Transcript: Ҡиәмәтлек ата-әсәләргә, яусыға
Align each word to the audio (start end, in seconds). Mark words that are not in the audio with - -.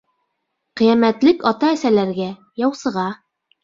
Ҡиәмәтлек 0.81 1.47
ата-әсәләргә, 1.53 2.35
яусыға 2.67 3.11